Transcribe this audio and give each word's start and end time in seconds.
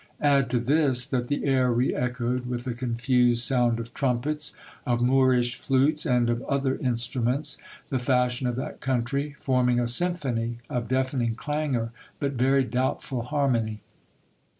Add 0.23 0.49
to 0.49 0.59
this, 0.59 1.05
that 1.05 1.29
he 1.29 1.45
air 1.45 1.71
re 1.71 1.93
echoed 1.93 2.47
with 2.47 2.65
a 2.65 2.73
confused 2.73 3.43
sound 3.45 3.79
of 3.79 3.93
trumpets, 3.93 4.55
of 4.83 4.99
Moorish 4.99 5.53
flutes, 5.59 6.07
and 6.07 6.27
of 6.27 6.41
other 6.45 6.75
instruments, 6.77 7.59
the 7.89 7.99
fashion 7.99 8.47
of 8.47 8.55
that 8.55 8.79
country, 8.81 9.35
forming 9.37 9.79
a 9.79 9.87
symphony 9.87 10.57
of 10.71 10.87
deafening 10.87 11.35
clangour, 11.35 11.91
but 12.19 12.31
very 12.31 12.63
doubtful 12.63 13.21
harmony. 13.21 13.81